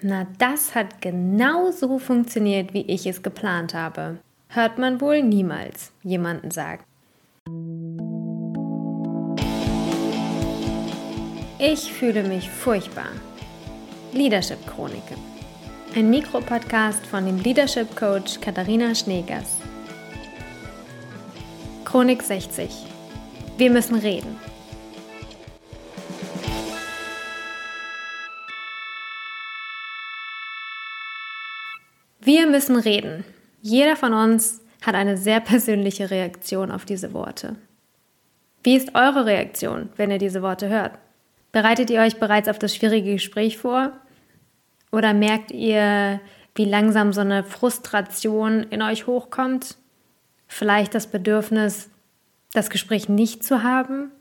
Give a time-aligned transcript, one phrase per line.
[0.00, 4.18] Na, das hat genau so funktioniert, wie ich es geplant habe.
[4.48, 6.84] Hört man wohl niemals jemanden sagen.
[11.58, 13.08] Ich fühle mich furchtbar.
[14.12, 15.18] Leadership Chroniken.
[15.96, 19.56] Ein Mikropodcast von dem Leadership Coach Katharina Schneegers.
[21.84, 22.70] Chronik 60.
[23.56, 24.36] Wir müssen reden.
[32.38, 33.24] Wir müssen reden.
[33.62, 37.56] Jeder von uns hat eine sehr persönliche Reaktion auf diese Worte.
[38.62, 40.92] Wie ist eure Reaktion, wenn ihr diese Worte hört?
[41.50, 43.90] Bereitet ihr euch bereits auf das schwierige Gespräch vor?
[44.92, 46.20] Oder merkt ihr,
[46.54, 49.76] wie langsam so eine Frustration in euch hochkommt?
[50.46, 51.90] Vielleicht das Bedürfnis,
[52.52, 54.12] das Gespräch nicht zu haben?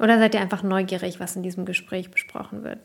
[0.00, 2.80] Oder seid ihr einfach neugierig, was in diesem Gespräch besprochen wird?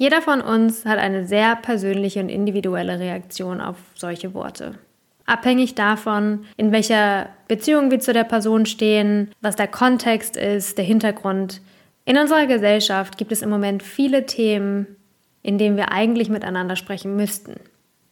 [0.00, 4.78] Jeder von uns hat eine sehr persönliche und individuelle Reaktion auf solche Worte.
[5.26, 10.86] Abhängig davon, in welcher Beziehung wir zu der Person stehen, was der Kontext ist, der
[10.86, 11.60] Hintergrund.
[12.06, 14.86] In unserer Gesellschaft gibt es im Moment viele Themen,
[15.42, 17.60] in denen wir eigentlich miteinander sprechen müssten,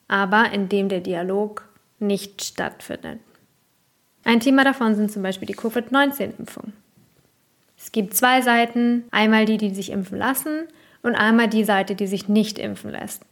[0.08, 1.66] aber in dem der Dialog
[2.00, 3.18] nicht stattfindet.
[4.24, 6.74] Ein Thema davon sind zum Beispiel die Covid-19-Impfung.
[7.78, 10.68] Es gibt zwei Seiten, einmal die, die sich impfen lassen
[11.02, 13.22] und einmal die Seite, die sich nicht impfen lässt.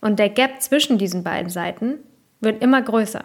[0.00, 1.98] Und der Gap zwischen diesen beiden Seiten
[2.40, 3.24] wird immer größer.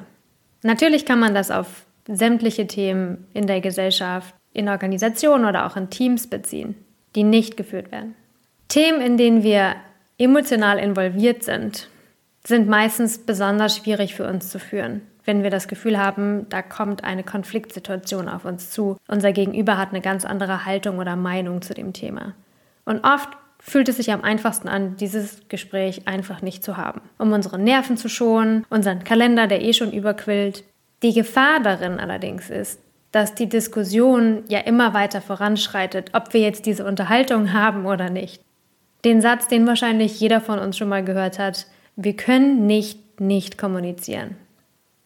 [0.64, 5.90] Natürlich kann man das auf sämtliche Themen in der Gesellschaft, in Organisationen oder auch in
[5.90, 6.76] Teams beziehen,
[7.16, 8.16] die nicht geführt werden.
[8.68, 9.76] Themen, in denen wir
[10.18, 11.90] emotional involviert sind,
[12.46, 17.04] sind meistens besonders schwierig für uns zu führen, wenn wir das Gefühl haben, da kommt
[17.04, 18.98] eine Konfliktsituation auf uns zu.
[19.08, 22.36] Unser Gegenüber hat eine ganz andere Haltung oder Meinung zu dem Thema.
[22.86, 23.30] Und oft
[23.68, 27.98] fühlt es sich am einfachsten an, dieses Gespräch einfach nicht zu haben, um unsere Nerven
[27.98, 30.64] zu schonen, unseren Kalender, der eh schon überquillt.
[31.02, 32.80] Die Gefahr darin allerdings ist,
[33.12, 38.42] dass die Diskussion ja immer weiter voranschreitet, ob wir jetzt diese Unterhaltung haben oder nicht.
[39.04, 43.58] Den Satz, den wahrscheinlich jeder von uns schon mal gehört hat, wir können nicht nicht
[43.58, 44.36] kommunizieren.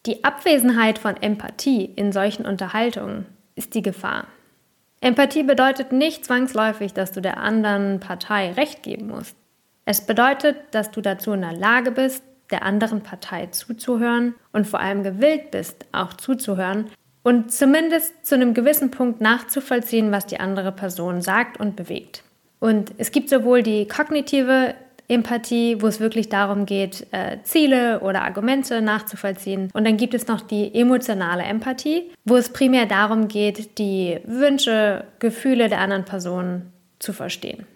[0.06, 4.26] Die Abwesenheit von Empathie in solchen Unterhaltungen ist die Gefahr.
[5.00, 9.36] Empathie bedeutet nicht zwangsläufig, dass du der anderen Partei Recht geben musst.
[9.86, 14.80] Es bedeutet, dass du dazu in der Lage bist, der anderen Partei zuzuhören und vor
[14.80, 16.90] allem gewillt bist, auch zuzuhören
[17.22, 22.22] und zumindest zu einem gewissen Punkt nachzuvollziehen, was die andere Person sagt und bewegt.
[22.58, 24.74] Und es gibt sowohl die kognitive
[25.10, 29.70] Empathie, wo es wirklich darum geht, äh, Ziele oder Argumente nachzuvollziehen.
[29.74, 35.04] Und dann gibt es noch die emotionale Empathie, wo es primär darum geht, die Wünsche,
[35.18, 37.66] Gefühle der anderen Person zu verstehen.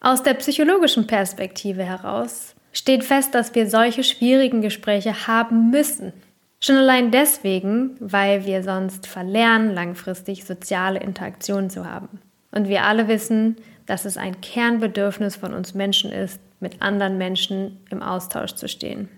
[0.00, 6.12] Aus der psychologischen Perspektive heraus steht fest, dass wir solche schwierigen Gespräche haben müssen.
[6.60, 12.20] Schon allein deswegen, weil wir sonst verlernen, langfristig soziale Interaktion zu haben.
[12.50, 13.56] Und wir alle wissen,
[13.86, 19.08] dass es ein Kernbedürfnis von uns Menschen ist, mit anderen Menschen im Austausch zu stehen.